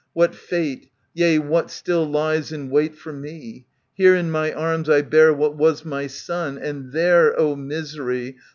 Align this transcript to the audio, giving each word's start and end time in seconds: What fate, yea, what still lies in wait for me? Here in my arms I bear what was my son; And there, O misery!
What 0.13 0.33
fate, 0.33 0.89
yea, 1.13 1.37
what 1.37 1.69
still 1.69 2.03
lies 2.09 2.51
in 2.51 2.71
wait 2.71 2.95
for 2.95 3.13
me? 3.13 3.67
Here 3.93 4.15
in 4.15 4.31
my 4.31 4.51
arms 4.51 4.89
I 4.89 5.03
bear 5.03 5.31
what 5.31 5.55
was 5.55 5.85
my 5.85 6.07
son; 6.07 6.57
And 6.57 6.91
there, 6.91 7.39
O 7.39 7.55
misery! 7.55 8.35